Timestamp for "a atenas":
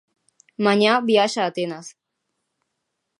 1.43-1.87